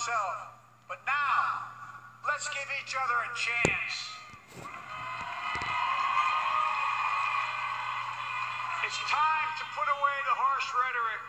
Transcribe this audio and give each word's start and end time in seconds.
Myself, 0.00 0.56
but 0.88 0.96
now 1.04 1.60
let's 2.24 2.48
give 2.56 2.64
each 2.80 2.96
other 2.96 3.20
a 3.20 3.30
chance. 3.36 3.96
It's 8.80 9.00
time 9.12 9.50
to 9.60 9.64
put 9.76 9.84
away 9.92 10.16
the 10.24 10.36
harsh 10.40 10.68
rhetoric, 10.72 11.20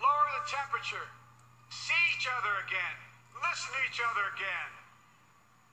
lower 0.00 0.28
the 0.40 0.44
temperature, 0.48 1.04
see 1.68 2.00
each 2.16 2.24
other 2.32 2.64
again, 2.64 2.96
listen 3.44 3.76
to 3.76 3.80
each 3.84 4.00
other 4.00 4.24
again. 4.40 4.70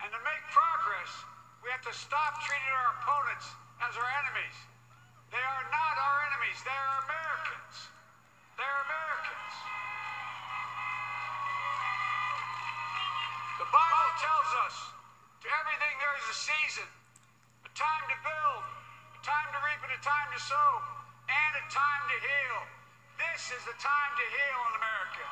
And 0.04 0.12
to 0.12 0.20
make 0.28 0.44
progress, 0.52 1.24
we 1.64 1.72
have 1.72 1.88
to 1.88 1.96
stop 1.96 2.44
treating 2.44 2.74
our 2.84 3.00
opponents 3.00 3.48
as 3.80 3.96
our 3.96 4.10
enemies. 4.28 4.58
They 5.32 5.40
are 5.40 5.66
not 5.72 5.96
our 5.96 6.18
enemies, 6.36 6.60
they 6.68 6.76
are 6.76 6.96
Americans. 7.00 7.76
They're 8.60 8.80
Americans. 8.92 9.56
Tells 14.20 14.52
us 14.68 14.76
to 15.40 15.48
everything 15.48 15.96
there 15.96 16.16
is 16.20 16.28
a 16.28 16.36
season, 16.36 16.84
a 17.64 17.72
time 17.72 18.04
to 18.12 18.18
build, 18.20 18.64
a 19.16 19.22
time 19.24 19.48
to 19.56 19.60
reap, 19.64 19.80
and 19.80 19.96
a 19.96 20.02
time 20.04 20.28
to 20.36 20.40
sow, 20.44 20.72
and 21.32 21.52
a 21.56 21.64
time 21.72 22.04
to 22.12 22.18
heal. 22.20 22.60
This 23.16 23.56
is 23.56 23.64
the 23.64 23.80
time 23.80 24.12
to 24.20 24.26
heal 24.28 24.60
in 24.68 24.74
America. 24.76 25.24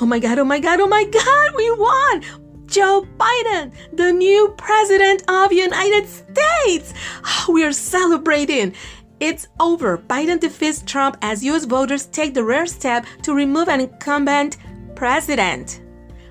Oh 0.00 0.06
my 0.08 0.18
god, 0.18 0.38
oh 0.38 0.48
my 0.48 0.60
god, 0.60 0.80
oh 0.80 0.88
my 0.88 1.04
god, 1.04 1.48
we 1.52 1.68
won! 1.76 2.47
Joe 2.78 3.04
Biden, 3.18 3.72
the 3.92 4.12
new 4.12 4.54
president 4.56 5.24
of 5.26 5.52
United 5.52 6.06
States. 6.06 6.94
We 7.48 7.64
are 7.64 7.72
celebrating. 7.72 8.72
It's 9.18 9.48
over. 9.58 9.98
Biden 9.98 10.38
defeats 10.38 10.82
Trump 10.86 11.16
as 11.20 11.42
US 11.42 11.64
voters 11.64 12.06
take 12.06 12.34
the 12.34 12.44
rare 12.44 12.66
step 12.66 13.04
to 13.22 13.34
remove 13.34 13.66
an 13.66 13.80
incumbent 13.80 14.58
president. 14.94 15.80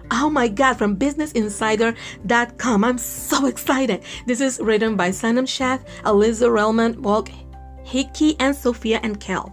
Oh 0.09 0.29
my 0.29 0.47
god, 0.47 0.77
from 0.77 0.95
businessinsider.com. 0.95 2.83
I'm 2.85 2.97
so 2.97 3.45
excited. 3.47 4.03
This 4.25 4.39
is 4.39 4.61
written 4.61 4.95
by 4.95 5.09
Sonam 5.09 5.47
Sheth, 5.55 5.83
Eliza 6.05 6.45
Relman, 6.45 6.95
Walt 6.99 7.29
Hickey, 7.83 8.37
and 8.39 8.55
Sophia 8.55 9.01
Ankel. 9.01 9.51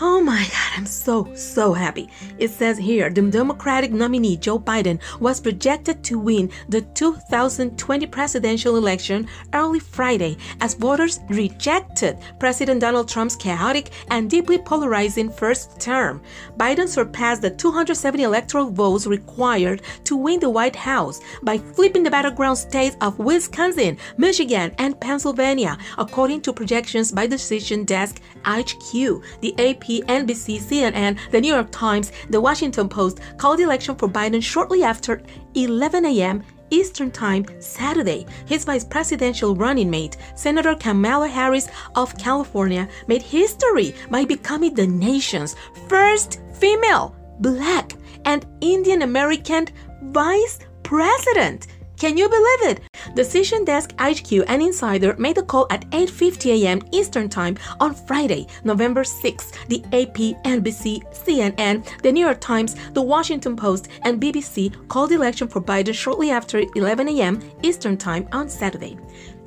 Oh 0.00 0.20
my 0.20 0.44
God, 0.44 0.76
I'm 0.76 0.86
so, 0.86 1.34
so 1.34 1.72
happy. 1.72 2.08
It 2.38 2.50
says 2.50 2.78
here 2.78 3.10
the 3.10 3.22
Democratic 3.22 3.90
nominee 3.90 4.36
Joe 4.36 4.56
Biden 4.56 5.00
was 5.18 5.40
projected 5.40 6.04
to 6.04 6.20
win 6.20 6.52
the 6.68 6.82
2020 6.82 8.06
presidential 8.06 8.76
election 8.76 9.26
early 9.54 9.80
Friday 9.80 10.36
as 10.60 10.74
voters 10.74 11.18
rejected 11.28 12.16
President 12.38 12.80
Donald 12.80 13.08
Trump's 13.08 13.34
chaotic 13.34 13.90
and 14.10 14.30
deeply 14.30 14.58
polarizing 14.58 15.30
first 15.30 15.80
term. 15.80 16.22
Biden 16.56 16.86
surpassed 16.86 17.42
the 17.42 17.50
270 17.50 18.22
electoral 18.22 18.70
votes 18.70 19.04
required 19.04 19.82
to 20.04 20.16
win 20.16 20.38
the 20.38 20.48
White 20.48 20.76
House 20.76 21.18
by 21.42 21.58
flipping 21.58 22.04
the 22.04 22.10
battleground 22.10 22.56
states 22.56 22.96
of 23.00 23.18
Wisconsin, 23.18 23.98
Michigan, 24.16 24.72
and 24.78 25.00
Pennsylvania, 25.00 25.76
according 25.96 26.40
to 26.42 26.52
projections 26.52 27.10
by 27.10 27.26
Decision 27.26 27.82
Desk 27.84 28.22
HQ, 28.44 28.92
the 29.40 29.54
AP 29.58 29.87
NBC, 29.88 30.60
CNN, 30.60 31.18
the 31.30 31.40
New 31.40 31.52
York 31.52 31.68
Times, 31.70 32.12
the 32.30 32.40
Washington 32.40 32.88
Post 32.88 33.20
called 33.38 33.58
the 33.58 33.64
election 33.64 33.96
for 33.96 34.08
Biden 34.08 34.42
shortly 34.42 34.82
after 34.82 35.22
11 35.54 36.04
a.m. 36.04 36.42
Eastern 36.70 37.10
Time 37.10 37.46
Saturday. 37.60 38.26
His 38.46 38.64
vice 38.64 38.84
presidential 38.84 39.56
running 39.56 39.90
mate, 39.90 40.16
Senator 40.34 40.74
Kamala 40.74 41.28
Harris 41.28 41.68
of 41.94 42.16
California, 42.18 42.88
made 43.06 43.22
history 43.22 43.94
by 44.10 44.24
becoming 44.24 44.74
the 44.74 44.86
nation's 44.86 45.56
first 45.88 46.40
female, 46.52 47.16
black, 47.40 47.92
and 48.24 48.46
Indian 48.60 49.02
American 49.02 49.68
vice 50.02 50.58
president. 50.82 51.66
Can 51.98 52.16
you 52.16 52.28
believe 52.28 52.76
it? 52.76 52.80
The 53.16 53.24
Decision 53.24 53.64
Desk 53.64 53.92
HQ 53.98 54.30
and 54.46 54.62
Insider 54.62 55.16
made 55.18 55.34
the 55.34 55.42
call 55.42 55.66
at 55.68 55.90
8:50 55.90 56.62
a.m. 56.62 56.80
Eastern 56.92 57.28
Time 57.28 57.58
on 57.80 57.92
Friday, 57.92 58.46
November 58.62 59.02
6. 59.02 59.52
The 59.66 59.82
AP, 59.86 60.18
NBC, 60.44 61.02
CNN, 61.12 61.82
the 62.02 62.12
New 62.12 62.24
York 62.24 62.40
Times, 62.40 62.76
the 62.92 63.02
Washington 63.02 63.56
Post, 63.56 63.88
and 64.02 64.22
BBC 64.22 64.70
called 64.86 65.10
election 65.10 65.48
for 65.48 65.60
Biden 65.60 65.92
shortly 65.92 66.30
after 66.30 66.62
11 66.76 67.08
a.m. 67.08 67.40
Eastern 67.62 67.96
Time 67.96 68.28
on 68.30 68.48
Saturday. 68.48 68.96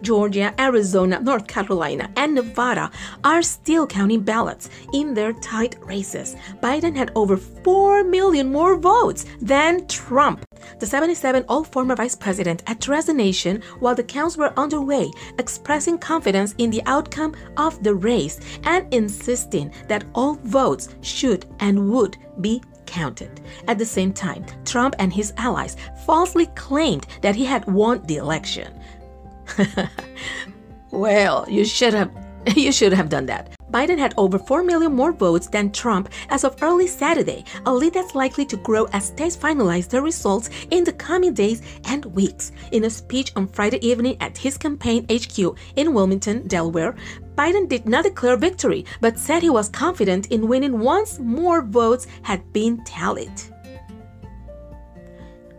Georgia, 0.02 0.54
Arizona, 0.60 1.22
North 1.22 1.48
Carolina, 1.48 2.10
and 2.18 2.36
Nevada 2.36 2.92
are 3.24 3.42
still 3.42 3.88
counting 3.88 4.24
ballots 4.24 4.70
in 4.94 5.14
their 5.14 5.32
tight 5.34 5.78
races. 5.86 6.36
Biden 6.62 6.98
had 6.98 7.12
over 7.16 7.38
4 7.38 8.04
million 8.04 8.52
more 8.52 8.76
votes 8.76 9.26
than 9.40 9.88
Trump. 9.88 10.44
The 10.82 10.88
77 10.88 11.46
all 11.48 11.64
former 11.64 11.96
vice 11.96 12.16
president 12.16 12.64
addressed 12.66 13.06
the 13.06 13.14
nation 13.14 13.62
while 13.82 13.94
the 13.94 14.04
counts 14.04 14.36
were 14.36 14.52
underway, 14.58 15.12
expressing 15.38 16.00
confidence 16.00 16.56
in 16.58 16.72
the 16.72 16.82
outcome 16.88 17.36
of 17.56 17.84
the 17.84 17.94
race 17.94 18.40
and 18.64 18.92
insisting 18.92 19.72
that 19.88 20.06
all 20.16 20.40
votes 20.44 20.90
should 21.02 21.46
and 21.60 21.92
would 21.92 22.18
be 22.42 22.64
counted. 22.88 23.42
At 23.68 23.78
the 23.78 23.86
same 23.86 24.12
time, 24.12 24.44
Trump 24.66 24.96
and 24.98 25.14
his 25.14 25.34
allies 25.38 25.78
falsely 26.04 26.48
claimed 26.56 27.06
that 27.22 27.36
he 27.36 27.46
had 27.46 27.64
won 27.68 28.02
the 28.08 28.16
election. 28.16 28.74
well, 30.90 31.46
you 31.48 31.64
should 31.64 31.94
have 31.94 32.12
you 32.56 32.72
should 32.72 32.94
have 32.94 33.10
done 33.10 33.28
that. 33.28 33.56
Biden 33.72 33.98
had 33.98 34.14
over 34.18 34.38
4 34.38 34.64
million 34.64 34.94
more 34.94 35.14
votes 35.14 35.48
than 35.48 35.72
Trump 35.72 36.10
as 36.30 36.44
of 36.44 36.62
early 36.62 36.88
Saturday, 36.88 37.46
a 37.66 37.74
lead 37.74 37.94
that's 37.94 38.16
likely 38.16 38.46
to 38.46 38.58
grow 38.58 38.86
as 38.92 39.06
states 39.06 39.38
finalize 39.38 39.88
their 39.88 40.02
results 40.02 40.50
in 40.72 40.84
the 40.84 40.94
coming 40.94 41.34
days 41.34 41.62
and 41.86 42.06
weeks. 42.06 42.52
In 42.74 42.84
a 42.84 42.90
speech 42.90 43.32
on 43.36 43.48
Friday 43.48 43.86
evening 43.86 44.18
at 44.20 44.38
his 44.38 44.58
campaign 44.58 45.06
HQ 45.10 45.56
in 45.78 45.94
Wilmington, 45.94 46.48
Delaware, 46.48 46.96
Biden 47.36 47.70
did 47.70 47.88
not 47.88 48.04
declare 48.04 48.36
victory 48.36 48.86
but 49.00 49.18
said 49.18 49.42
he 49.42 49.50
was 49.50 49.70
confident 49.70 50.28
in 50.28 50.48
winning 50.48 50.80
once 50.80 51.18
more 51.20 51.62
votes 51.62 52.08
had 52.24 52.42
been 52.52 52.84
tallied. 52.84 53.32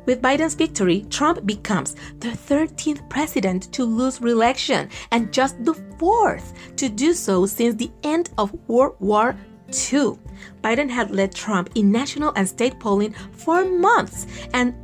With 0.04 0.20
Biden's 0.20 0.54
victory, 0.54 1.06
Trump 1.10 1.46
becomes 1.46 1.94
the 2.18 2.28
13th 2.28 3.08
president 3.08 3.72
to 3.72 3.84
lose 3.84 4.20
re-election 4.20 4.88
and 5.12 5.32
just 5.32 5.64
the 5.64 5.74
fourth 5.98 6.52
to 6.76 6.88
do 6.88 7.12
so 7.12 7.46
since 7.46 7.76
the 7.76 7.90
end 8.02 8.30
of 8.36 8.52
World 8.68 8.96
War 8.98 9.36
II. 9.68 10.18
Biden 10.62 10.90
had 10.90 11.10
led 11.10 11.34
Trump 11.34 11.70
in 11.74 11.92
national 11.92 12.32
and 12.34 12.48
state 12.48 12.78
polling 12.80 13.14
for 13.32 13.64
months 13.64 14.26
and 14.52 14.74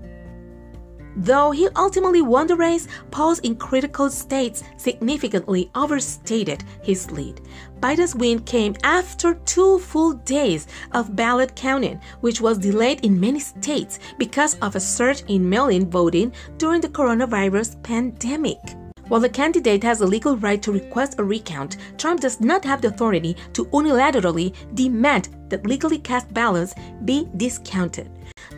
Though 1.20 1.50
he 1.50 1.68
ultimately 1.74 2.22
won 2.22 2.46
the 2.46 2.54
race, 2.54 2.86
polls 3.10 3.40
in 3.40 3.56
critical 3.56 4.08
states 4.08 4.62
significantly 4.76 5.68
overstated 5.74 6.62
his 6.80 7.10
lead. 7.10 7.40
Biden's 7.80 8.14
win 8.14 8.38
came 8.44 8.76
after 8.84 9.34
two 9.44 9.80
full 9.80 10.12
days 10.12 10.68
of 10.92 11.16
ballot 11.16 11.56
counting, 11.56 12.00
which 12.20 12.40
was 12.40 12.56
delayed 12.56 13.04
in 13.04 13.18
many 13.18 13.40
states 13.40 13.98
because 14.16 14.54
of 14.60 14.76
a 14.76 14.80
surge 14.80 15.22
in 15.26 15.48
mail 15.48 15.66
in 15.66 15.90
voting 15.90 16.32
during 16.56 16.80
the 16.80 16.88
coronavirus 16.88 17.82
pandemic. 17.82 18.60
While 19.08 19.20
the 19.20 19.28
candidate 19.28 19.82
has 19.82 20.00
a 20.02 20.06
legal 20.06 20.36
right 20.36 20.62
to 20.62 20.70
request 20.70 21.18
a 21.18 21.24
recount, 21.24 21.78
Trump 21.96 22.20
does 22.20 22.40
not 22.40 22.64
have 22.64 22.80
the 22.80 22.88
authority 22.88 23.36
to 23.54 23.64
unilaterally 23.66 24.54
demand 24.74 25.30
that 25.48 25.66
legally 25.66 25.98
cast 25.98 26.32
ballots 26.32 26.74
be 27.04 27.26
discounted. 27.36 28.08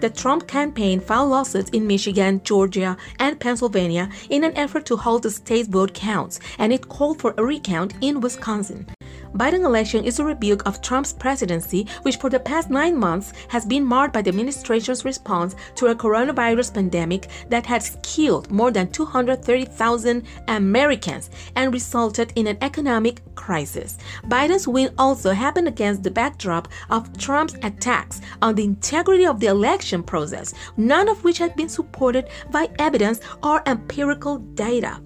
The 0.00 0.08
Trump 0.08 0.46
campaign 0.46 0.98
filed 0.98 1.28
lawsuits 1.28 1.68
in 1.70 1.86
Michigan, 1.86 2.40
Georgia, 2.42 2.96
and 3.18 3.38
Pennsylvania 3.38 4.08
in 4.30 4.44
an 4.44 4.56
effort 4.56 4.86
to 4.86 4.96
halt 4.96 5.24
the 5.24 5.30
state's 5.30 5.68
vote 5.68 5.92
counts, 5.92 6.40
and 6.58 6.72
it 6.72 6.88
called 6.88 7.20
for 7.20 7.34
a 7.36 7.44
recount 7.44 7.92
in 8.00 8.22
Wisconsin. 8.22 8.86
Biden 9.34 9.64
election 9.64 10.04
is 10.04 10.18
a 10.18 10.24
rebuke 10.24 10.66
of 10.66 10.82
Trump's 10.82 11.12
presidency, 11.12 11.86
which 12.02 12.16
for 12.16 12.28
the 12.28 12.40
past 12.40 12.68
nine 12.68 12.96
months 12.96 13.32
has 13.48 13.64
been 13.64 13.84
marred 13.84 14.12
by 14.12 14.22
the 14.22 14.28
administration's 14.28 15.04
response 15.04 15.54
to 15.76 15.86
a 15.86 15.94
coronavirus 15.94 16.74
pandemic 16.74 17.28
that 17.48 17.64
has 17.66 17.96
killed 18.02 18.50
more 18.50 18.72
than 18.72 18.90
230,000 18.90 20.24
Americans 20.48 21.30
and 21.54 21.72
resulted 21.72 22.32
in 22.34 22.48
an 22.48 22.58
economic 22.60 23.22
crisis. 23.36 23.98
Biden's 24.24 24.66
win 24.66 24.92
also 24.98 25.32
happened 25.32 25.68
against 25.68 26.02
the 26.02 26.10
backdrop 26.10 26.66
of 26.90 27.16
Trump's 27.16 27.54
attacks 27.62 28.20
on 28.42 28.56
the 28.56 28.64
integrity 28.64 29.26
of 29.26 29.38
the 29.38 29.46
election 29.46 30.02
process, 30.02 30.54
none 30.76 31.08
of 31.08 31.22
which 31.22 31.38
had 31.38 31.54
been 31.54 31.68
supported 31.68 32.28
by 32.50 32.68
evidence 32.80 33.20
or 33.44 33.62
empirical 33.66 34.38
data. 34.38 35.00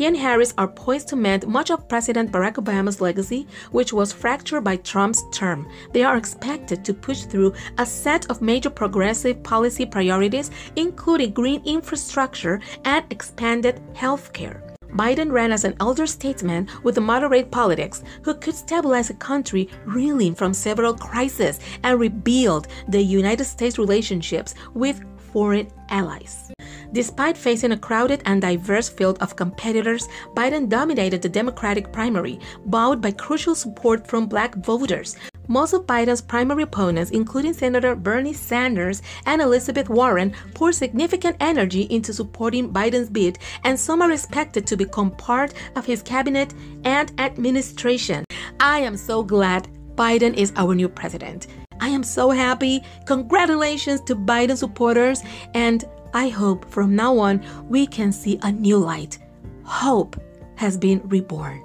He 0.00 0.06
and 0.06 0.16
Harris 0.16 0.54
are 0.56 0.66
poised 0.66 1.08
to 1.08 1.16
mend 1.16 1.46
much 1.46 1.70
of 1.70 1.86
President 1.86 2.32
Barack 2.32 2.54
Obama's 2.54 3.02
legacy, 3.02 3.46
which 3.70 3.92
was 3.92 4.14
fractured 4.14 4.64
by 4.64 4.76
Trump's 4.76 5.22
term. 5.30 5.68
They 5.92 6.02
are 6.02 6.16
expected 6.16 6.86
to 6.86 6.94
push 6.94 7.24
through 7.24 7.52
a 7.76 7.84
set 7.84 8.24
of 8.30 8.40
major 8.40 8.70
progressive 8.70 9.42
policy 9.42 9.84
priorities, 9.84 10.50
including 10.74 11.34
green 11.34 11.60
infrastructure 11.66 12.62
and 12.86 13.04
expanded 13.10 13.82
health 13.92 14.32
care. 14.32 14.62
Biden 14.94 15.30
ran 15.30 15.52
as 15.52 15.64
an 15.64 15.76
elder 15.80 16.06
statesman 16.06 16.66
with 16.82 16.98
moderate 16.98 17.50
politics 17.50 18.02
who 18.22 18.32
could 18.32 18.54
stabilize 18.54 19.10
a 19.10 19.14
country 19.28 19.68
reeling 19.84 20.34
from 20.34 20.54
several 20.54 20.94
crises 20.94 21.60
and 21.82 22.00
rebuild 22.00 22.68
the 22.88 23.02
United 23.02 23.44
States 23.44 23.78
relationships 23.78 24.54
with 24.72 25.04
foreign 25.30 25.68
allies. 25.90 26.50
Despite 26.92 27.36
facing 27.36 27.72
a 27.72 27.78
crowded 27.78 28.22
and 28.26 28.42
diverse 28.42 28.88
field 28.88 29.18
of 29.20 29.36
competitors, 29.36 30.08
Biden 30.34 30.68
dominated 30.68 31.22
the 31.22 31.28
Democratic 31.28 31.92
primary, 31.92 32.40
bowed 32.66 33.00
by 33.00 33.12
crucial 33.12 33.54
support 33.54 34.06
from 34.08 34.26
black 34.26 34.56
voters. 34.56 35.16
Most 35.46 35.72
of 35.72 35.86
Biden's 35.86 36.20
primary 36.20 36.64
opponents, 36.64 37.10
including 37.10 37.52
Senator 37.52 37.94
Bernie 37.94 38.32
Sanders 38.32 39.02
and 39.26 39.40
Elizabeth 39.40 39.88
Warren, 39.88 40.32
poured 40.54 40.74
significant 40.74 41.36
energy 41.40 41.82
into 41.90 42.12
supporting 42.12 42.72
Biden's 42.72 43.10
bid, 43.10 43.38
and 43.64 43.78
some 43.78 44.02
are 44.02 44.12
expected 44.12 44.66
to 44.66 44.76
become 44.76 45.10
part 45.12 45.54
of 45.76 45.86
his 45.86 46.02
cabinet 46.02 46.54
and 46.84 47.12
administration. 47.20 48.24
I 48.58 48.80
am 48.80 48.96
so 48.96 49.22
glad 49.22 49.68
Biden 49.94 50.34
is 50.34 50.52
our 50.56 50.74
new 50.74 50.88
president. 50.88 51.46
I 51.80 51.88
am 51.88 52.02
so 52.02 52.30
happy. 52.30 52.82
Congratulations 53.06 54.00
to 54.02 54.14
Biden 54.14 54.56
supporters, 54.56 55.22
and 55.54 55.84
I 56.12 56.28
hope 56.28 56.68
from 56.70 56.96
now 56.96 57.18
on 57.18 57.44
we 57.68 57.86
can 57.86 58.12
see 58.12 58.38
a 58.42 58.52
new 58.52 58.78
light. 58.78 59.18
Hope 59.64 60.20
has 60.56 60.76
been 60.76 61.00
reborn. 61.08 61.64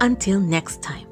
Until 0.00 0.40
next 0.40 0.82
time. 0.82 1.09